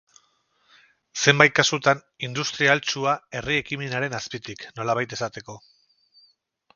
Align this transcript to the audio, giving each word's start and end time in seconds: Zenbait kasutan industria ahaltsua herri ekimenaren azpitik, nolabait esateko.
Zenbait 1.25 1.53
kasutan 1.59 2.01
industria 2.27 2.71
ahaltsua 2.73 3.13
herri 3.41 3.57
ekimenaren 3.65 4.17
azpitik, 4.21 4.65
nolabait 4.81 5.15
esateko. 5.19 5.59